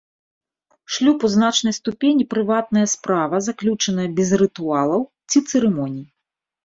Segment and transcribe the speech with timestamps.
[0.93, 6.05] Шлюб у значнай ступені прыватная справа, заключаная без рытуалаў ці цырымоній.